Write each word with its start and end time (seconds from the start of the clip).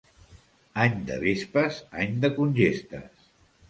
Any 0.85 0.95
de 1.11 1.19
vespes, 1.25 1.79
any 2.07 2.19
de 2.27 2.35
congestes. 2.43 3.35